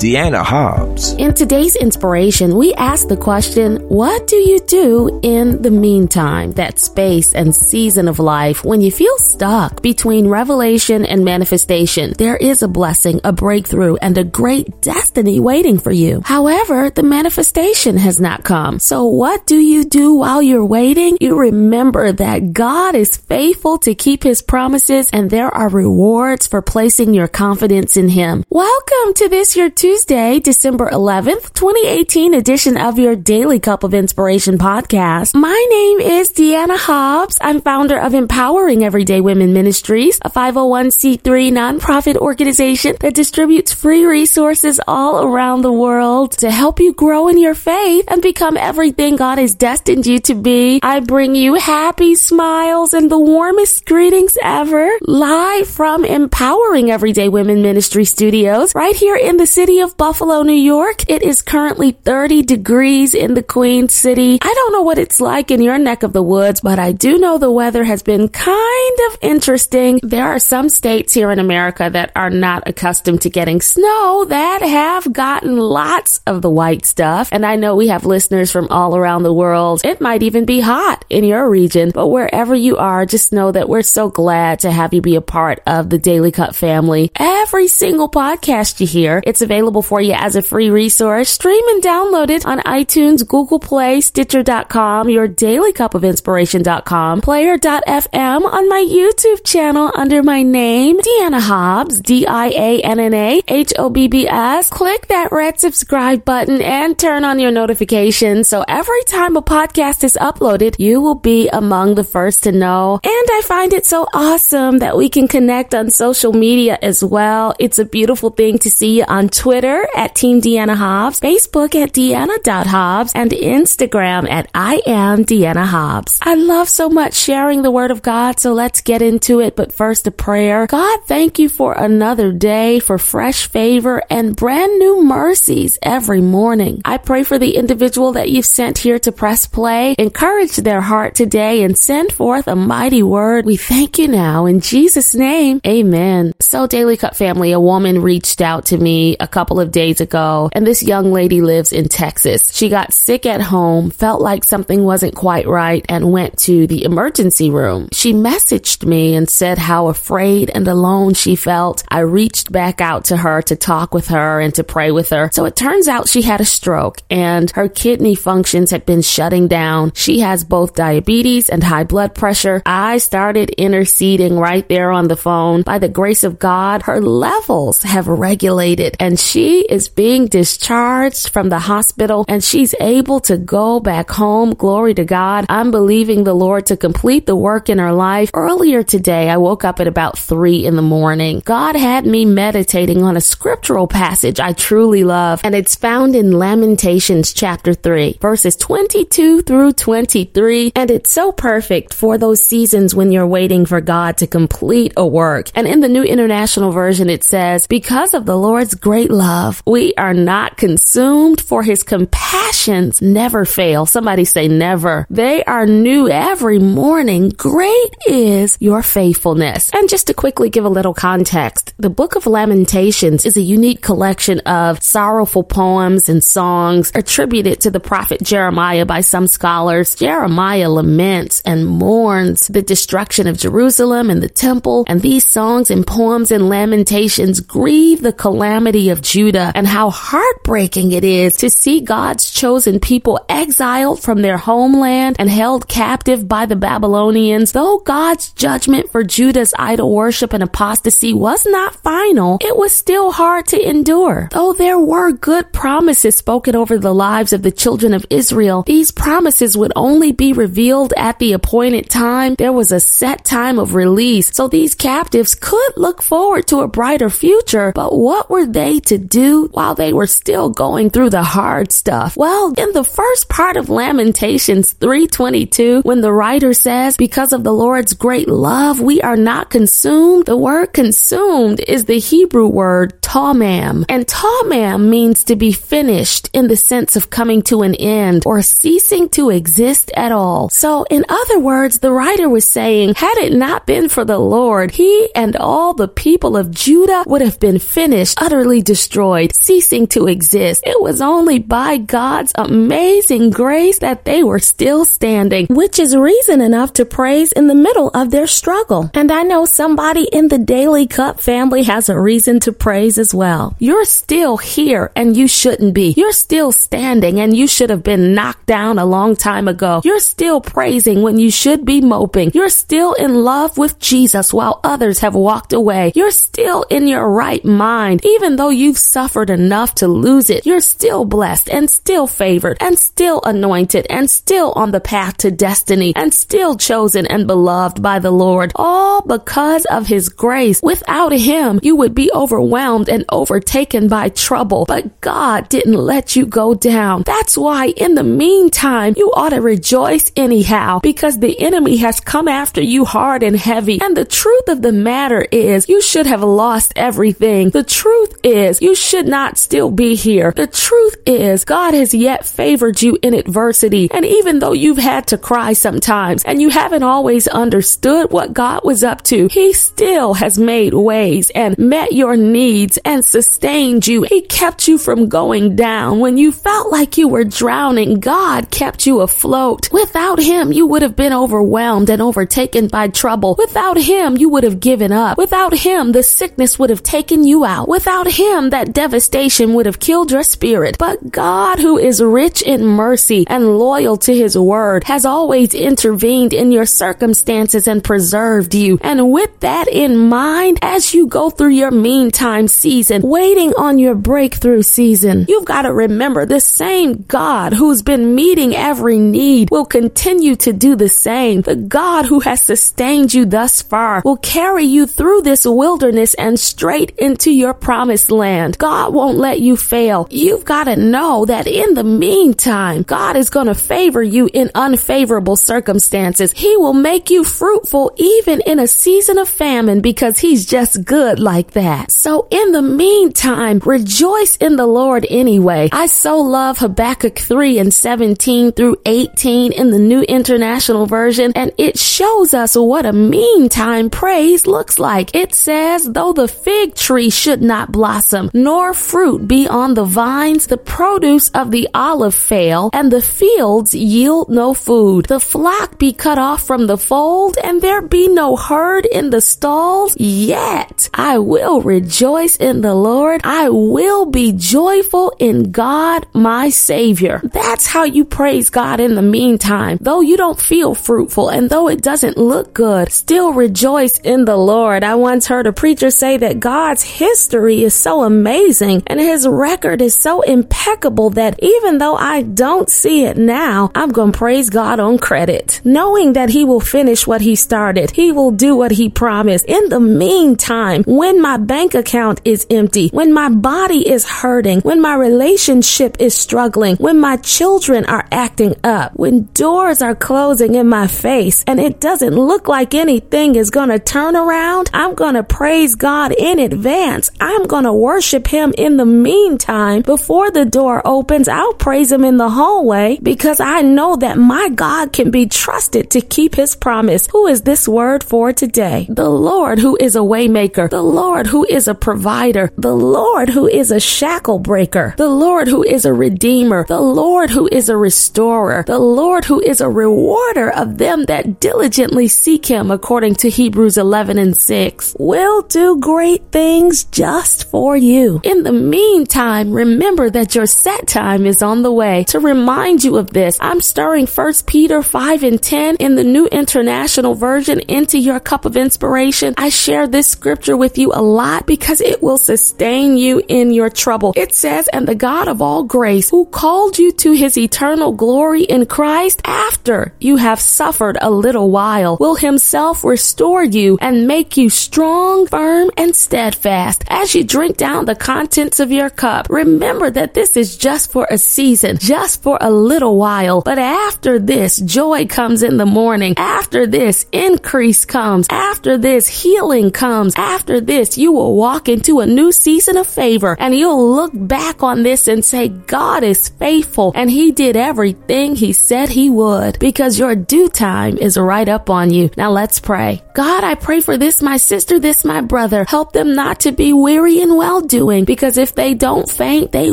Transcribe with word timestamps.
Dianna 0.00 0.42
Hobbs. 0.42 1.12
In 1.12 1.34
today's 1.34 1.76
inspiration, 1.76 2.56
we 2.56 2.72
ask 2.72 3.08
the 3.08 3.18
question, 3.18 3.76
what 3.86 4.26
do 4.26 4.36
you 4.36 4.58
do 4.60 5.20
in 5.22 5.60
the 5.60 5.70
meantime, 5.70 6.52
that 6.52 6.78
space 6.78 7.34
and 7.34 7.54
season 7.54 8.08
of 8.08 8.18
life 8.18 8.64
when 8.64 8.80
you 8.80 8.90
feel 8.90 9.14
stuck 9.18 9.82
between 9.82 10.26
revelation 10.26 11.04
and 11.04 11.22
manifestation? 11.22 12.14
There 12.16 12.38
is 12.38 12.62
a 12.62 12.68
blessing, 12.68 13.20
a 13.24 13.32
breakthrough, 13.32 13.96
and 13.96 14.16
a 14.16 14.24
great 14.24 14.80
destiny 14.80 15.38
waiting 15.38 15.78
for 15.78 15.92
you. 15.92 16.22
However, 16.24 16.88
the 16.88 17.02
manifestation 17.02 17.98
has 17.98 18.18
not 18.18 18.42
come. 18.42 18.78
So 18.78 19.04
what 19.04 19.44
do 19.44 19.58
you 19.58 19.84
do 19.84 20.14
while 20.14 20.40
you're 20.40 20.64
waiting? 20.64 21.18
You 21.20 21.38
remember 21.38 22.10
that 22.10 22.54
God 22.54 22.94
is 22.94 23.18
faithful 23.18 23.76
to 23.80 23.94
keep 23.94 24.22
his 24.22 24.40
promises 24.40 25.10
and 25.12 25.28
there 25.28 25.54
are 25.54 25.68
rewards 25.68 26.46
for 26.46 26.62
placing 26.62 27.12
your 27.12 27.28
confidence 27.28 27.98
in 27.98 28.08
him. 28.08 28.44
Welcome 28.48 29.12
to 29.16 29.28
this 29.28 29.56
your 29.56 29.68
Tuesday, 29.90 30.38
December 30.38 30.88
11th, 30.88 31.52
2018 31.52 32.32
edition 32.34 32.76
of 32.76 32.96
your 32.96 33.16
Daily 33.16 33.58
Cup 33.58 33.82
of 33.82 33.92
Inspiration 33.92 34.56
podcast. 34.56 35.34
My 35.34 35.66
name 35.68 35.98
is 35.98 36.30
Dianna 36.30 36.78
Hobbs. 36.78 37.36
I'm 37.40 37.60
founder 37.60 37.98
of 37.98 38.14
Empowering 38.14 38.84
Everyday 38.84 39.20
Women 39.20 39.52
Ministries, 39.52 40.20
a 40.22 40.30
501c3 40.30 41.18
nonprofit 41.50 42.14
organization 42.14 42.94
that 43.00 43.14
distributes 43.14 43.74
free 43.74 44.04
resources 44.04 44.80
all 44.86 45.24
around 45.24 45.62
the 45.62 45.72
world 45.72 46.38
to 46.38 46.52
help 46.52 46.78
you 46.78 46.92
grow 46.92 47.26
in 47.26 47.36
your 47.36 47.56
faith 47.56 48.04
and 48.06 48.22
become 48.22 48.56
everything 48.56 49.16
God 49.16 49.38
has 49.38 49.56
destined 49.56 50.06
you 50.06 50.20
to 50.20 50.36
be. 50.36 50.78
I 50.84 51.00
bring 51.00 51.34
you 51.34 51.54
happy 51.54 52.14
smiles 52.14 52.94
and 52.94 53.10
the 53.10 53.18
warmest 53.18 53.86
greetings 53.86 54.38
ever 54.40 54.88
live 55.00 55.66
from 55.66 56.04
Empowering 56.04 56.92
Everyday 56.92 57.28
Women 57.28 57.60
Ministry 57.60 58.04
Studios 58.04 58.72
right 58.76 58.94
here 58.94 59.16
in 59.16 59.36
the 59.36 59.46
city 59.46 59.79
of 59.80 59.96
Buffalo, 59.96 60.42
New 60.42 60.52
York. 60.52 61.08
It 61.08 61.22
is 61.22 61.40
currently 61.40 61.92
30 61.92 62.42
degrees 62.42 63.14
in 63.14 63.34
the 63.34 63.42
Queen 63.42 63.88
City. 63.88 64.38
I 64.42 64.52
don't 64.52 64.72
know 64.72 64.82
what 64.82 64.98
it's 64.98 65.20
like 65.20 65.50
in 65.50 65.62
your 65.62 65.78
neck 65.78 66.02
of 66.02 66.12
the 66.12 66.22
woods, 66.22 66.60
but 66.60 66.78
I 66.78 66.92
do 66.92 67.18
know 67.18 67.38
the 67.38 67.50
weather 67.50 67.84
has 67.84 68.02
been 68.02 68.28
kind 68.28 68.98
of 69.08 69.18
interesting. 69.22 70.00
There 70.02 70.26
are 70.26 70.38
some 70.38 70.68
states 70.68 71.14
here 71.14 71.30
in 71.30 71.38
America 71.38 71.88
that 71.90 72.12
are 72.16 72.30
not 72.30 72.68
accustomed 72.68 73.22
to 73.22 73.30
getting 73.30 73.60
snow 73.60 74.26
that 74.28 74.62
have 74.62 75.12
gotten 75.12 75.56
lots 75.56 76.20
of 76.26 76.42
the 76.42 76.50
white 76.50 76.84
stuff. 76.84 77.30
And 77.32 77.46
I 77.46 77.56
know 77.56 77.76
we 77.76 77.88
have 77.88 78.04
listeners 78.04 78.50
from 78.50 78.68
all 78.68 78.96
around 78.96 79.22
the 79.22 79.32
world. 79.32 79.82
It 79.84 80.00
might 80.00 80.22
even 80.22 80.44
be 80.44 80.60
hot 80.60 81.04
in 81.08 81.24
your 81.24 81.48
region, 81.48 81.90
but 81.94 82.08
wherever 82.08 82.54
you 82.54 82.76
are, 82.76 83.06
just 83.06 83.32
know 83.32 83.52
that 83.52 83.68
we're 83.68 83.82
so 83.82 84.10
glad 84.10 84.60
to 84.60 84.70
have 84.70 84.92
you 84.92 85.00
be 85.00 85.16
a 85.16 85.20
part 85.20 85.62
of 85.66 85.90
the 85.90 85.98
Daily 85.98 86.32
Cup 86.32 86.54
family. 86.54 87.10
Every 87.16 87.68
single 87.68 88.10
podcast 88.10 88.80
you 88.80 88.86
hear, 88.86 89.22
it's 89.24 89.40
available 89.40 89.59
available 89.60 89.82
for 89.82 90.00
you 90.00 90.14
as 90.14 90.36
a 90.36 90.42
free 90.42 90.70
resource. 90.70 91.28
Stream 91.28 91.62
and 91.68 91.82
download 91.82 92.30
it 92.30 92.46
on 92.46 92.60
iTunes, 92.60 93.26
Google 93.28 93.58
Play, 93.58 94.00
Stitcher.com, 94.00 95.10
your 95.10 95.28
daily 95.28 95.72
cup 95.72 95.94
of 95.94 96.02
inspiration.com, 96.02 97.20
player.fm 97.20 98.42
on 98.44 98.68
my 98.70 98.82
YouTube 98.88 99.44
channel 99.44 99.92
under 99.94 100.22
my 100.22 100.42
name, 100.42 100.98
Dianna 100.98 101.40
Hobbs, 101.40 102.00
D-I-A-N-N-A, 102.00 103.42
H-O-B-B-S. 103.46 104.70
Click 104.70 105.08
that 105.08 105.30
red 105.30 105.60
subscribe 105.60 106.24
button 106.24 106.62
and 106.62 106.98
turn 106.98 107.24
on 107.24 107.38
your 107.38 107.50
notifications 107.50 108.48
so 108.48 108.64
every 108.66 109.04
time 109.04 109.36
a 109.36 109.42
podcast 109.42 110.04
is 110.04 110.16
uploaded, 110.18 110.76
you 110.78 111.02
will 111.02 111.16
be 111.16 111.48
among 111.48 111.96
the 111.96 112.04
first 112.04 112.44
to 112.44 112.52
know. 112.52 112.98
And 113.04 113.26
I 113.30 113.42
find 113.44 113.74
it 113.74 113.84
so 113.84 114.06
awesome 114.14 114.78
that 114.78 114.96
we 114.96 115.10
can 115.10 115.28
connect 115.28 115.74
on 115.74 115.90
social 115.90 116.32
media 116.32 116.78
as 116.80 117.04
well. 117.04 117.54
It's 117.58 117.78
a 117.78 117.84
beautiful 117.84 118.30
thing 118.30 118.58
to 118.60 118.70
see 118.70 118.96
you 118.98 119.04
on 119.06 119.28
Twitter 119.28 119.49
Twitter 119.50 119.84
at 119.96 120.14
Team 120.14 120.40
Dianna 120.40 120.76
Hobbs, 120.76 121.18
Facebook 121.18 121.74
at 121.74 121.92
Dianna.Hobbs, 121.92 123.10
and 123.16 123.32
Instagram 123.32 124.30
at 124.30 124.48
I 124.54 124.80
am 124.86 125.24
Dianna 125.24 125.66
Hobbs. 125.66 126.20
I 126.22 126.36
love 126.36 126.68
so 126.68 126.88
much 126.88 127.14
sharing 127.14 127.62
the 127.62 127.70
word 127.72 127.90
of 127.90 128.00
God, 128.00 128.38
so 128.38 128.52
let's 128.52 128.80
get 128.80 129.02
into 129.02 129.40
it. 129.40 129.56
But 129.56 129.74
first, 129.74 130.06
a 130.06 130.12
prayer. 130.12 130.68
God, 130.68 131.00
thank 131.06 131.40
you 131.40 131.48
for 131.48 131.72
another 131.72 132.30
day, 132.30 132.78
for 132.78 132.96
fresh 132.96 133.48
favor 133.48 134.04
and 134.08 134.36
brand 134.36 134.78
new 134.78 135.02
mercies 135.02 135.80
every 135.82 136.20
morning. 136.20 136.80
I 136.84 136.98
pray 136.98 137.24
for 137.24 137.36
the 137.36 137.56
individual 137.56 138.12
that 138.12 138.30
you've 138.30 138.46
sent 138.46 138.78
here 138.78 139.00
to 139.00 139.10
press 139.10 139.48
play. 139.48 139.96
Encourage 139.98 140.58
their 140.58 140.80
heart 140.80 141.16
today 141.16 141.64
and 141.64 141.76
send 141.76 142.12
forth 142.12 142.46
a 142.46 142.54
mighty 142.54 143.02
word. 143.02 143.46
We 143.46 143.56
thank 143.56 143.98
you 143.98 144.06
now 144.06 144.46
in 144.46 144.60
Jesus' 144.60 145.12
name. 145.12 145.60
Amen. 145.66 146.34
So, 146.38 146.68
Daily 146.68 146.96
Cup 146.96 147.16
family, 147.16 147.50
a 147.50 147.58
woman 147.58 148.00
reached 148.00 148.40
out 148.40 148.66
to 148.66 148.78
me 148.78 149.16
a 149.18 149.26
couple 149.26 149.39
couple 149.40 149.58
of 149.58 149.70
days 149.70 150.02
ago, 150.02 150.50
and 150.52 150.66
this 150.66 150.82
young 150.82 151.12
lady 151.12 151.40
lives 151.40 151.72
in 151.72 151.88
Texas. 151.88 152.42
She 152.52 152.68
got 152.68 152.92
sick 152.92 153.24
at 153.24 153.40
home, 153.40 153.88
felt 153.88 154.20
like 154.20 154.44
something 154.44 154.84
wasn't 154.84 155.14
quite 155.14 155.46
right, 155.46 155.82
and 155.88 156.12
went 156.12 156.36
to 156.40 156.66
the 156.66 156.84
emergency 156.84 157.48
room. 157.48 157.88
She 157.90 158.12
messaged 158.12 158.84
me 158.84 159.14
and 159.14 159.30
said 159.30 159.56
how 159.56 159.88
afraid 159.88 160.50
and 160.50 160.68
alone 160.68 161.14
she 161.14 161.36
felt. 161.36 161.82
I 161.88 162.00
reached 162.00 162.52
back 162.52 162.82
out 162.82 163.06
to 163.06 163.16
her 163.16 163.40
to 163.40 163.56
talk 163.56 163.94
with 163.94 164.08
her 164.08 164.40
and 164.40 164.54
to 164.56 164.62
pray 164.62 164.90
with 164.90 165.08
her. 165.08 165.30
So 165.32 165.46
it 165.46 165.56
turns 165.56 165.88
out 165.88 166.10
she 166.10 166.20
had 166.20 166.42
a 166.42 166.44
stroke 166.58 166.98
and 167.08 167.50
her 167.52 167.68
kidney 167.68 168.16
functions 168.16 168.70
had 168.70 168.84
been 168.84 169.00
shutting 169.00 169.48
down. 169.48 169.92
She 169.94 170.20
has 170.20 170.44
both 170.44 170.74
diabetes 170.74 171.48
and 171.48 171.62
high 171.62 171.84
blood 171.84 172.14
pressure. 172.14 172.60
I 172.66 172.98
started 172.98 173.48
interceding 173.56 174.38
right 174.38 174.68
there 174.68 174.90
on 174.90 175.08
the 175.08 175.16
phone. 175.16 175.62
By 175.62 175.78
the 175.78 175.88
grace 175.88 176.24
of 176.24 176.38
God, 176.38 176.82
her 176.82 177.00
levels 177.00 177.82
have 177.82 178.06
regulated 178.06 178.96
and 179.00 179.18
she 179.30 179.60
is 179.60 179.88
being 179.88 180.26
discharged 180.26 181.28
from 181.28 181.50
the 181.50 181.60
hospital 181.60 182.24
and 182.26 182.42
she's 182.42 182.74
able 182.80 183.20
to 183.20 183.36
go 183.36 183.78
back 183.78 184.10
home. 184.10 184.54
Glory 184.54 184.92
to 184.94 185.04
God. 185.04 185.46
I'm 185.48 185.70
believing 185.70 186.24
the 186.24 186.34
Lord 186.34 186.66
to 186.66 186.76
complete 186.76 187.26
the 187.26 187.36
work 187.36 187.68
in 187.68 187.78
her 187.78 187.92
life. 187.92 188.32
Earlier 188.34 188.82
today, 188.82 189.30
I 189.30 189.36
woke 189.36 189.64
up 189.64 189.78
at 189.78 189.86
about 189.86 190.18
three 190.18 190.66
in 190.66 190.74
the 190.74 190.82
morning. 190.82 191.42
God 191.44 191.76
had 191.76 192.06
me 192.06 192.24
meditating 192.24 193.04
on 193.04 193.16
a 193.16 193.20
scriptural 193.20 193.86
passage 193.86 194.40
I 194.40 194.52
truly 194.52 195.04
love, 195.04 195.42
and 195.44 195.54
it's 195.54 195.76
found 195.76 196.16
in 196.16 196.32
Lamentations 196.32 197.32
chapter 197.32 197.72
3, 197.72 198.18
verses 198.20 198.56
22 198.56 199.42
through 199.42 199.74
23. 199.74 200.72
And 200.74 200.90
it's 200.90 201.12
so 201.12 201.30
perfect 201.30 201.94
for 201.94 202.18
those 202.18 202.42
seasons 202.42 202.96
when 202.96 203.12
you're 203.12 203.28
waiting 203.28 203.64
for 203.64 203.80
God 203.80 204.16
to 204.16 204.26
complete 204.26 204.92
a 204.96 205.06
work. 205.06 205.50
And 205.54 205.68
in 205.68 205.78
the 205.78 205.88
New 205.88 206.02
International 206.02 206.72
Version, 206.72 207.08
it 207.08 207.22
says, 207.22 207.68
Because 207.68 208.12
of 208.12 208.26
the 208.26 208.36
Lord's 208.36 208.74
great 208.74 209.19
love. 209.20 209.62
We 209.66 209.92
are 209.98 210.14
not 210.14 210.56
consumed 210.56 211.40
for 211.42 211.62
his 211.62 211.82
compassions 211.82 213.02
never 213.02 213.44
fail. 213.44 213.84
Somebody 213.84 214.24
say 214.24 214.48
never. 214.48 215.06
They 215.10 215.44
are 215.44 215.66
new 215.66 216.08
every 216.08 216.58
morning. 216.58 217.28
Great 217.36 217.92
is 218.06 218.56
your 218.60 218.82
faithfulness. 218.82 219.70
And 219.74 219.90
just 219.90 220.06
to 220.06 220.14
quickly 220.14 220.48
give 220.48 220.64
a 220.64 220.76
little 220.78 220.94
context, 220.94 221.74
the 221.78 221.90
book 221.90 222.16
of 222.16 222.26
Lamentations 222.26 223.26
is 223.26 223.36
a 223.36 223.42
unique 223.56 223.82
collection 223.82 224.40
of 224.40 224.82
sorrowful 224.82 225.44
poems 225.44 226.08
and 226.08 226.24
songs 226.24 226.90
attributed 226.94 227.60
to 227.60 227.70
the 227.70 227.80
prophet 227.80 228.22
Jeremiah 228.22 228.86
by 228.86 229.02
some 229.02 229.26
scholars. 229.26 229.94
Jeremiah 229.94 230.70
laments 230.70 231.42
and 231.44 231.66
mourns 231.66 232.48
the 232.48 232.62
destruction 232.62 233.26
of 233.26 233.38
Jerusalem 233.38 234.08
and 234.08 234.22
the 234.22 234.28
temple, 234.28 234.84
and 234.88 235.02
these 235.02 235.26
songs 235.26 235.70
and 235.70 235.86
poems 235.86 236.30
and 236.30 236.48
lamentations 236.48 237.40
grieve 237.40 238.00
the 238.00 238.12
calamity 238.12 238.88
of 238.88 239.02
Judah 239.10 239.50
and 239.56 239.66
how 239.66 239.90
heartbreaking 239.90 240.92
it 240.92 241.02
is 241.02 241.32
to 241.38 241.50
see 241.50 241.80
God's 241.80 242.30
chosen 242.30 242.78
people 242.78 243.18
exiled 243.28 244.00
from 244.00 244.22
their 244.22 244.36
homeland 244.36 245.16
and 245.18 245.28
held 245.28 245.66
captive 245.66 246.28
by 246.28 246.46
the 246.46 246.54
Babylonians. 246.54 247.50
Though 247.50 247.80
God's 247.80 248.30
judgment 248.34 248.92
for 248.92 249.02
Judah's 249.02 249.52
idol 249.58 249.92
worship 249.92 250.32
and 250.32 250.44
apostasy 250.44 251.12
was 251.12 251.44
not 251.44 251.74
final, 251.82 252.38
it 252.40 252.56
was 252.56 252.70
still 252.72 253.10
hard 253.10 253.48
to 253.48 253.68
endure. 253.68 254.28
Though 254.30 254.52
there 254.52 254.78
were 254.78 255.10
good 255.10 255.52
promises 255.52 256.16
spoken 256.16 256.54
over 256.54 256.78
the 256.78 256.94
lives 256.94 257.32
of 257.32 257.42
the 257.42 257.50
children 257.50 257.92
of 257.94 258.06
Israel, 258.10 258.62
these 258.62 258.92
promises 258.92 259.56
would 259.56 259.72
only 259.74 260.12
be 260.12 260.32
revealed 260.32 260.94
at 260.96 261.18
the 261.18 261.32
appointed 261.32 261.90
time. 261.90 262.36
There 262.36 262.52
was 262.52 262.70
a 262.70 262.78
set 262.78 263.24
time 263.24 263.58
of 263.58 263.74
release, 263.74 264.30
so 264.32 264.46
these 264.46 264.76
captives 264.76 265.34
could 265.34 265.72
look 265.76 266.00
forward 266.00 266.46
to 266.46 266.60
a 266.60 266.68
brighter 266.68 267.10
future. 267.10 267.72
But 267.74 267.98
what 267.98 268.30
were 268.30 268.46
they 268.46 268.78
to 268.78 268.99
do 269.08 269.48
while 269.52 269.74
they 269.74 269.92
were 269.92 270.06
still 270.06 270.50
going 270.50 270.90
through 270.90 271.10
the 271.10 271.22
hard 271.22 271.72
stuff? 271.72 272.16
Well, 272.16 272.52
in 272.56 272.72
the 272.72 272.84
first 272.84 273.28
part 273.28 273.56
of 273.56 273.68
Lamentations 273.68 274.72
322, 274.74 275.82
when 275.82 276.00
the 276.00 276.12
writer 276.12 276.52
says, 276.52 276.96
because 276.96 277.32
of 277.32 277.44
the 277.44 277.52
Lord's 277.52 277.94
great 277.94 278.28
love, 278.28 278.80
we 278.80 279.00
are 279.02 279.16
not 279.16 279.50
consumed, 279.50 280.26
the 280.26 280.36
word 280.36 280.72
consumed 280.72 281.60
is 281.60 281.84
the 281.84 281.98
Hebrew 281.98 282.46
word 282.46 283.00
tamam. 283.02 283.84
And 283.88 284.06
tamam 284.06 284.88
means 284.88 285.24
to 285.24 285.36
be 285.36 285.52
finished 285.52 286.28
in 286.32 286.48
the 286.48 286.56
sense 286.56 286.96
of 286.96 287.10
coming 287.10 287.42
to 287.42 287.62
an 287.62 287.74
end 287.74 288.24
or 288.26 288.42
ceasing 288.42 289.08
to 289.10 289.30
exist 289.30 289.90
at 289.94 290.12
all. 290.12 290.48
So 290.50 290.84
in 290.90 291.04
other 291.08 291.38
words, 291.38 291.78
the 291.78 291.92
writer 291.92 292.28
was 292.28 292.48
saying, 292.48 292.94
had 292.94 293.16
it 293.18 293.32
not 293.32 293.66
been 293.66 293.88
for 293.88 294.04
the 294.04 294.18
Lord, 294.18 294.72
he 294.72 295.10
and 295.14 295.36
all 295.36 295.74
the 295.74 295.88
people 295.88 296.36
of 296.36 296.50
Judah 296.50 297.04
would 297.06 297.22
have 297.22 297.40
been 297.40 297.58
finished, 297.58 298.20
utterly 298.20 298.62
destroyed, 298.62 298.89
ceasing 299.34 299.86
to 299.88 300.06
exist. 300.06 300.62
It 300.66 300.80
was 300.80 301.00
only 301.00 301.38
by 301.38 301.78
God's 301.78 302.32
amazing 302.34 303.30
grace 303.30 303.78
that 303.78 304.04
they 304.04 304.22
were 304.22 304.38
still 304.38 304.84
standing, 304.84 305.46
which 305.48 305.78
is 305.78 305.96
reason 305.96 306.40
enough 306.40 306.72
to 306.74 306.84
praise 306.84 307.32
in 307.32 307.46
the 307.46 307.54
middle 307.54 307.88
of 307.90 308.10
their 308.10 308.26
struggle. 308.26 308.90
And 308.94 309.12
I 309.12 309.22
know 309.22 309.44
somebody 309.44 310.08
in 310.12 310.28
the 310.28 310.38
Daily 310.38 310.86
Cup 310.86 311.20
family 311.20 311.62
has 311.64 311.88
a 311.88 311.98
reason 311.98 312.40
to 312.40 312.52
praise 312.52 312.98
as 312.98 313.14
well. 313.14 313.54
You're 313.58 313.84
still 313.84 314.36
here 314.36 314.90
and 314.96 315.16
you 315.16 315.28
shouldn't 315.28 315.74
be. 315.74 315.94
You're 315.96 316.12
still 316.12 316.52
standing 316.52 317.20
and 317.20 317.36
you 317.36 317.46
should 317.46 317.70
have 317.70 317.82
been 317.82 318.14
knocked 318.14 318.46
down 318.46 318.78
a 318.78 318.84
long 318.84 319.16
time 319.16 319.48
ago. 319.48 319.80
You're 319.84 320.00
still 320.00 320.40
praising 320.40 321.02
when 321.02 321.18
you 321.18 321.30
should 321.30 321.64
be 321.64 321.80
moping. 321.80 322.32
You're 322.34 322.48
still 322.48 322.94
in 322.94 323.22
love 323.22 323.56
with 323.56 323.78
Jesus 323.78 324.32
while 324.32 324.60
others 324.64 324.98
have 325.00 325.14
walked 325.14 325.52
away. 325.52 325.92
You're 325.94 326.10
still 326.10 326.64
in 326.70 326.86
your 326.86 327.08
right 327.08 327.44
mind. 327.44 328.04
Even 328.04 328.36
though 328.36 328.50
you've 328.50 328.79
suffered 328.80 329.30
enough 329.30 329.74
to 329.76 329.88
lose 329.88 330.30
it, 330.30 330.46
you're 330.46 330.60
still 330.60 331.04
blessed 331.04 331.48
and 331.50 331.70
still 331.70 332.06
favored 332.06 332.56
and 332.60 332.78
still 332.78 333.20
anointed 333.22 333.86
and 333.90 334.10
still 334.10 334.52
on 334.52 334.70
the 334.70 334.80
path 334.80 335.18
to 335.18 335.30
destiny 335.30 335.92
and 335.96 336.12
still 336.12 336.56
chosen 336.56 337.06
and 337.06 337.26
beloved 337.26 337.82
by 337.82 337.98
the 337.98 338.10
Lord. 338.10 338.52
All 338.54 339.02
because 339.02 339.64
of 339.66 339.86
his 339.86 340.08
grace. 340.08 340.60
Without 340.62 341.12
him, 341.12 341.60
you 341.62 341.76
would 341.76 341.94
be 341.94 342.10
overwhelmed 342.14 342.88
and 342.88 343.04
overtaken 343.10 343.88
by 343.88 344.08
trouble. 344.08 344.64
But 344.66 345.00
God 345.00 345.48
didn't 345.48 345.74
let 345.74 346.16
you 346.16 346.26
go 346.26 346.54
down. 346.54 347.02
That's 347.04 347.36
why 347.36 347.68
in 347.76 347.94
the 347.94 348.04
meantime, 348.04 348.94
you 348.96 349.12
ought 349.12 349.30
to 349.30 349.40
rejoice 349.40 350.10
anyhow 350.16 350.80
because 350.80 351.18
the 351.18 351.38
enemy 351.40 351.76
has 351.78 352.00
come 352.00 352.28
after 352.28 352.60
you 352.60 352.84
hard 352.84 353.22
and 353.22 353.36
heavy. 353.36 353.80
And 353.80 353.96
the 353.96 354.04
truth 354.04 354.48
of 354.48 354.62
the 354.62 354.72
matter 354.72 355.26
is 355.32 355.68
you 355.68 355.82
should 355.82 356.06
have 356.06 356.22
lost 356.22 356.72
everything. 356.76 357.50
The 357.50 357.64
truth 357.64 358.14
is 358.22 358.59
you 358.60 358.74
should 358.74 359.06
not 359.06 359.38
still 359.38 359.70
be 359.70 359.94
here. 359.94 360.32
The 360.32 360.46
truth 360.46 360.96
is 361.06 361.44
God 361.44 361.74
has 361.74 361.94
yet 361.94 362.26
favored 362.26 362.82
you 362.82 362.98
in 363.02 363.14
adversity. 363.14 363.90
And 363.90 364.04
even 364.04 364.38
though 364.38 364.52
you've 364.52 364.78
had 364.78 365.06
to 365.08 365.18
cry 365.18 365.52
sometimes 365.52 366.24
and 366.24 366.40
you 366.40 366.50
haven't 366.50 366.82
always 366.82 367.26
understood 367.28 368.10
what 368.10 368.32
God 368.32 368.60
was 368.64 368.84
up 368.84 369.02
to, 369.04 369.28
he 369.28 369.52
still 369.52 370.14
has 370.14 370.38
made 370.38 370.74
ways 370.74 371.30
and 371.30 371.56
met 371.58 371.92
your 371.92 372.16
needs 372.16 372.78
and 372.84 373.04
sustained 373.04 373.86
you. 373.86 374.02
He 374.02 374.22
kept 374.22 374.68
you 374.68 374.78
from 374.78 375.08
going 375.08 375.56
down 375.56 376.00
when 376.00 376.18
you 376.18 376.32
felt 376.32 376.70
like 376.70 376.98
you 376.98 377.08
were 377.08 377.24
drowning. 377.24 378.00
God 378.00 378.50
kept 378.50 378.86
you 378.86 379.00
afloat. 379.00 379.72
Without 379.72 380.20
him, 380.20 380.52
you 380.52 380.66
would 380.66 380.82
have 380.82 380.96
been 380.96 381.12
overwhelmed 381.12 381.90
and 381.90 382.02
overtaken 382.02 382.68
by 382.68 382.88
trouble. 382.88 383.34
Without 383.38 383.78
him, 383.78 384.16
you 384.16 384.28
would 384.28 384.44
have 384.44 384.60
given 384.60 384.92
up. 384.92 385.16
Without 385.18 385.54
him, 385.54 385.92
the 385.92 386.02
sickness 386.02 386.58
would 386.58 386.70
have 386.70 386.82
taken 386.82 387.24
you 387.24 387.44
out. 387.44 387.68
Without 387.68 388.10
him, 388.10 388.49
that 388.50 388.72
devastation 388.72 389.54
would 389.54 389.66
have 389.66 389.80
killed 389.80 390.10
your 390.10 390.22
spirit. 390.22 390.76
But 390.78 391.10
God, 391.10 391.58
who 391.58 391.78
is 391.78 392.02
rich 392.02 392.42
in 392.42 392.64
mercy 392.64 393.24
and 393.28 393.58
loyal 393.58 393.96
to 393.98 394.14
his 394.14 394.36
word, 394.36 394.84
has 394.84 395.04
always 395.04 395.54
intervened 395.54 396.32
in 396.32 396.52
your 396.52 396.66
circumstances 396.66 397.66
and 397.66 397.82
preserved 397.82 398.54
you. 398.54 398.78
And 398.82 399.12
with 399.12 399.40
that 399.40 399.68
in 399.68 399.96
mind, 399.96 400.58
as 400.62 400.94
you 400.94 401.06
go 401.06 401.30
through 401.30 401.50
your 401.50 401.70
meantime 401.70 402.48
season, 402.48 403.02
waiting 403.02 403.52
on 403.54 403.78
your 403.78 403.94
breakthrough 403.94 404.62
season, 404.62 405.26
you've 405.28 405.44
got 405.44 405.62
to 405.62 405.72
remember 405.72 406.26
the 406.26 406.40
same 406.40 407.02
God 407.02 407.52
who's 407.52 407.82
been 407.82 408.14
meeting 408.14 408.54
every 408.54 408.98
need 408.98 409.50
will 409.50 409.64
continue 409.64 410.36
to 410.36 410.52
do 410.52 410.76
the 410.76 410.88
same. 410.88 411.42
The 411.42 411.56
God 411.56 412.06
who 412.06 412.20
has 412.20 412.42
sustained 412.42 413.14
you 413.14 413.24
thus 413.24 413.62
far 413.62 414.02
will 414.04 414.16
carry 414.16 414.64
you 414.64 414.86
through 414.86 415.22
this 415.22 415.44
wilderness 415.44 416.14
and 416.14 416.38
straight 416.38 416.90
into 416.98 417.30
your 417.30 417.54
promised 417.54 418.10
land. 418.10 418.39
God 418.48 418.94
won't 418.94 419.18
let 419.18 419.40
you 419.40 419.56
fail. 419.56 420.06
You've 420.10 420.44
got 420.44 420.64
to 420.64 420.76
know 420.76 421.24
that 421.26 421.46
in 421.46 421.74
the 421.74 421.84
meantime, 421.84 422.82
God 422.82 423.16
is 423.16 423.30
going 423.30 423.46
to 423.46 423.54
favor 423.54 424.02
you 424.02 424.28
in 424.32 424.50
unfavorable 424.54 425.36
circumstances. 425.36 426.32
He 426.32 426.56
will 426.56 426.72
make 426.72 427.10
you 427.10 427.24
fruitful 427.24 427.92
even 427.96 428.40
in 428.46 428.58
a 428.58 428.66
season 428.66 429.18
of 429.18 429.28
famine 429.28 429.80
because 429.80 430.18
he's 430.18 430.46
just 430.46 430.84
good 430.84 431.18
like 431.18 431.52
that. 431.52 431.92
So 431.92 432.26
in 432.30 432.52
the 432.52 432.62
meantime, 432.62 433.60
rejoice 433.64 434.36
in 434.36 434.56
the 434.56 434.66
Lord 434.66 435.06
anyway. 435.10 435.68
I 435.72 435.86
so 435.86 436.20
love 436.20 436.58
Habakkuk 436.58 437.18
3 437.18 437.58
and 437.58 437.74
17 437.74 438.52
through 438.52 438.76
18 438.86 439.52
in 439.52 439.70
the 439.70 439.78
New 439.78 440.02
International 440.02 440.86
Version, 440.86 441.32
and 441.34 441.52
it 441.58 441.78
shows 441.78 442.34
us 442.34 442.56
what 442.56 442.86
a 442.86 442.92
meantime 442.92 443.90
praise 443.90 444.46
looks 444.46 444.78
like. 444.78 445.14
It 445.14 445.34
says, 445.34 445.90
though 445.90 446.12
the 446.12 446.28
fig 446.28 446.74
tree 446.74 447.10
should 447.10 447.42
not 447.42 447.72
blossom, 447.72 448.29
nor 448.32 448.74
fruit 448.74 449.26
be 449.26 449.48
on 449.48 449.74
the 449.74 449.84
vines, 449.84 450.46
the 450.46 450.56
produce 450.56 451.30
of 451.30 451.50
the 451.50 451.68
olive 451.74 452.14
fail, 452.14 452.70
and 452.72 452.90
the 452.90 453.02
fields 453.02 453.74
yield 453.74 454.28
no 454.28 454.54
food. 454.54 455.06
The 455.06 455.20
flock 455.20 455.78
be 455.78 455.92
cut 455.92 456.18
off 456.18 456.42
from 456.46 456.66
the 456.66 456.78
fold, 456.78 457.36
and 457.42 457.60
there 457.60 457.82
be 457.82 458.08
no 458.08 458.36
herd 458.36 458.86
in 458.86 459.10
the 459.10 459.20
stalls, 459.20 459.96
yet 459.98 460.88
I 460.94 461.18
will 461.18 461.60
rejoice 461.60 462.36
in 462.36 462.60
the 462.60 462.74
Lord. 462.74 463.20
I 463.24 463.48
will 463.48 464.06
be 464.06 464.32
joyful 464.32 465.12
in 465.18 465.50
God, 465.50 466.06
my 466.12 466.50
Savior. 466.50 467.20
That's 467.24 467.66
how 467.66 467.84
you 467.84 468.04
praise 468.04 468.50
God 468.50 468.80
in 468.80 468.94
the 468.94 469.02
meantime. 469.02 469.78
Though 469.80 470.00
you 470.00 470.16
don't 470.16 470.40
feel 470.40 470.74
fruitful 470.74 471.28
and 471.30 471.50
though 471.50 471.68
it 471.68 471.82
doesn't 471.82 472.16
look 472.16 472.54
good, 472.54 472.92
still 472.92 473.32
rejoice 473.32 473.98
in 473.98 474.24
the 474.24 474.36
Lord. 474.36 474.84
I 474.84 474.94
once 474.94 475.26
heard 475.26 475.46
a 475.46 475.52
preacher 475.52 475.90
say 475.90 476.16
that 476.18 476.40
God's 476.40 476.82
history 476.82 477.62
is 477.62 477.74
so 477.74 478.02
amazing 478.02 478.19
and 478.26 479.00
his 479.00 479.26
record 479.26 479.80
is 479.80 479.94
so 479.94 480.22
impeccable 480.22 481.10
that 481.10 481.38
even 481.42 481.78
though 481.78 481.96
I 481.96 482.22
don't 482.22 482.68
see 482.68 483.04
it 483.04 483.16
now, 483.16 483.70
I'm 483.74 483.90
going 483.90 484.12
to 484.12 484.18
praise 484.18 484.50
God 484.50 484.80
on 484.80 484.98
credit, 484.98 485.60
knowing 485.64 486.12
that 486.14 486.30
he 486.30 486.44
will 486.44 486.60
finish 486.60 487.06
what 487.06 487.20
he 487.20 487.34
started. 487.34 487.90
He 487.90 488.12
will 488.12 488.30
do 488.30 488.56
what 488.56 488.72
he 488.72 488.88
promised. 488.88 489.46
In 489.46 489.68
the 489.68 489.80
meantime, 489.80 490.84
when 490.86 491.22
my 491.22 491.36
bank 491.36 491.74
account 491.74 492.20
is 492.24 492.46
empty, 492.50 492.88
when 492.88 493.12
my 493.12 493.28
body 493.28 493.88
is 493.88 494.04
hurting, 494.06 494.60
when 494.60 494.80
my 494.80 494.94
relationship 494.94 495.96
is 495.98 496.14
struggling, 496.14 496.76
when 496.76 497.00
my 497.00 497.16
children 497.16 497.84
are 497.86 498.06
acting 498.12 498.54
up, 498.64 498.92
when 498.96 499.24
doors 499.34 499.80
are 499.82 499.94
closing 499.94 500.54
in 500.54 500.68
my 500.68 500.86
face 500.86 501.44
and 501.46 501.58
it 501.58 501.80
doesn't 501.80 502.14
look 502.14 502.48
like 502.48 502.74
anything 502.74 503.36
is 503.36 503.50
going 503.50 503.70
to 503.70 503.78
turn 503.78 504.16
around, 504.16 504.70
I'm 504.74 504.94
going 504.94 505.14
to 505.14 505.22
praise 505.22 505.74
God 505.74 506.12
in 506.12 506.38
advance. 506.38 507.10
I'm 507.20 507.44
going 507.44 507.64
to 507.64 507.72
worship 507.72 508.09
him 508.26 508.54
in 508.56 508.76
the 508.76 508.86
meantime. 508.86 509.82
Before 509.82 510.30
the 510.30 510.44
door 510.44 510.82
opens, 510.84 511.28
I'll 511.28 511.54
praise 511.54 511.92
him 511.92 512.04
in 512.04 512.16
the 512.16 512.30
hallway 512.30 512.98
because 513.02 513.40
I 513.40 513.62
know 513.62 513.96
that 513.96 514.18
my 514.18 514.48
God 514.48 514.92
can 514.92 515.10
be 515.10 515.26
trusted 515.26 515.90
to 515.90 516.00
keep 516.00 516.34
his 516.34 516.56
promise. 516.56 517.06
Who 517.08 517.26
is 517.26 517.42
this 517.42 517.68
word 517.68 518.02
for 518.02 518.32
today? 518.32 518.86
The 518.88 519.08
Lord 519.08 519.58
who 519.58 519.76
is 519.80 519.94
a 519.96 520.00
waymaker, 520.00 520.68
the 520.70 520.82
Lord 520.82 521.26
who 521.26 521.44
is 521.48 521.68
a 521.68 521.74
provider, 521.74 522.52
the 522.56 522.74
Lord 522.74 523.28
who 523.28 523.46
is 523.46 523.70
a 523.70 523.80
shackle 523.80 524.38
breaker, 524.38 524.94
the 524.96 525.08
Lord 525.08 525.48
who 525.48 525.62
is 525.62 525.84
a 525.84 525.92
redeemer, 525.92 526.64
the 526.66 526.80
Lord 526.80 527.30
who 527.30 527.48
is 527.52 527.68
a 527.68 527.76
restorer, 527.76 528.64
the 528.66 528.78
Lord 528.78 529.24
who 529.24 529.40
is 529.40 529.60
a 529.60 529.68
rewarder 529.68 530.50
of 530.50 530.78
them 530.78 531.04
that 531.04 531.40
diligently 531.40 532.08
seek 532.08 532.46
him 532.46 532.70
according 532.70 533.14
to 533.16 533.30
Hebrews 533.30 533.76
11 533.76 534.18
and 534.18 534.36
6 534.36 534.96
will 534.98 535.42
do 535.42 535.78
great 535.78 536.22
things 536.32 536.84
just 536.84 537.50
for 537.50 537.76
you. 537.76 537.99
In 538.00 538.44
the 538.44 538.52
meantime, 538.52 539.52
remember 539.52 540.08
that 540.08 540.34
your 540.34 540.46
set 540.46 540.86
time 540.86 541.26
is 541.26 541.42
on 541.42 541.62
the 541.62 541.70
way. 541.70 542.04
To 542.04 542.18
remind 542.18 542.82
you 542.82 542.96
of 542.96 543.10
this, 543.10 543.36
I'm 543.40 543.60
stirring 543.60 544.06
1 544.06 544.32
Peter 544.46 544.82
5 544.82 545.22
and 545.22 545.42
10 545.42 545.76
in 545.76 545.96
the 545.96 546.04
New 546.04 546.26
International 546.26 547.14
Version 547.14 547.60
into 547.60 547.98
your 547.98 548.18
cup 548.18 548.46
of 548.46 548.56
inspiration. 548.56 549.34
I 549.36 549.50
share 549.50 549.86
this 549.86 550.08
scripture 550.08 550.56
with 550.56 550.78
you 550.78 550.92
a 550.94 551.02
lot 551.02 551.46
because 551.46 551.82
it 551.82 552.02
will 552.02 552.16
sustain 552.16 552.96
you 552.96 553.22
in 553.28 553.52
your 553.52 553.68
trouble. 553.68 554.14
It 554.16 554.34
says, 554.34 554.66
and 554.68 554.88
the 554.88 554.94
God 554.94 555.28
of 555.28 555.42
all 555.42 555.64
grace 555.64 556.08
who 556.08 556.24
called 556.24 556.78
you 556.78 556.92
to 556.92 557.12
his 557.12 557.36
eternal 557.36 557.92
glory 557.92 558.44
in 558.44 558.64
Christ 558.64 559.20
after 559.24 559.92
you 560.00 560.16
have 560.16 560.40
suffered 560.40 560.96
a 561.02 561.10
little 561.10 561.50
while 561.50 561.98
will 562.00 562.14
himself 562.14 562.82
restore 562.82 563.44
you 563.44 563.76
and 563.82 564.08
make 564.08 564.38
you 564.38 564.48
strong, 564.48 565.26
firm, 565.26 565.70
and 565.76 565.94
steadfast. 565.94 566.84
As 566.88 567.14
you 567.14 567.24
drink 567.24 567.58
down 567.58 567.89
the 567.90 567.96
contents 567.96 568.60
of 568.60 568.70
your 568.70 568.88
cup. 568.88 569.26
Remember 569.28 569.90
that 569.90 570.14
this 570.14 570.36
is 570.36 570.56
just 570.56 570.92
for 570.92 571.08
a 571.10 571.18
season, 571.18 571.76
just 571.76 572.22
for 572.22 572.38
a 572.40 572.48
little 572.48 572.96
while. 572.96 573.40
But 573.40 573.58
after 573.58 574.20
this, 574.20 574.58
joy 574.58 575.06
comes 575.06 575.42
in 575.42 575.56
the 575.56 575.66
morning. 575.66 576.14
After 576.16 576.68
this, 576.68 577.04
increase 577.10 577.84
comes. 577.84 578.28
After 578.30 578.78
this, 578.78 579.08
healing 579.08 579.72
comes. 579.72 580.14
After 580.16 580.60
this, 580.60 580.98
you 580.98 581.10
will 581.10 581.34
walk 581.34 581.68
into 581.68 581.98
a 581.98 582.06
new 582.06 582.30
season 582.30 582.76
of 582.76 582.86
favor 582.86 583.36
and 583.40 583.56
you'll 583.56 583.92
look 583.92 584.12
back 584.14 584.62
on 584.62 584.84
this 584.84 585.08
and 585.08 585.24
say, 585.24 585.48
God 585.48 586.04
is 586.04 586.28
faithful 586.28 586.92
and 586.94 587.10
he 587.10 587.32
did 587.32 587.56
everything 587.56 588.36
he 588.36 588.52
said 588.52 588.88
he 588.88 589.10
would 589.10 589.58
because 589.58 589.98
your 589.98 590.14
due 590.14 590.48
time 590.48 590.96
is 590.96 591.18
right 591.18 591.48
up 591.48 591.68
on 591.68 591.90
you. 591.92 592.08
Now 592.16 592.30
let's 592.30 592.60
pray. 592.60 593.02
God, 593.14 593.42
I 593.42 593.56
pray 593.56 593.80
for 593.80 593.98
this, 593.98 594.22
my 594.22 594.36
sister, 594.36 594.78
this, 594.78 595.04
my 595.04 595.22
brother. 595.22 595.64
Help 595.64 595.92
them 595.92 596.14
not 596.14 596.38
to 596.40 596.52
be 596.52 596.72
weary 596.72 597.20
in 597.20 597.36
well 597.36 597.60
doing 597.70 598.04
because 598.04 598.36
if 598.36 598.54
they 598.54 598.74
don't 598.74 599.08
faint, 599.08 599.52
they 599.52 599.72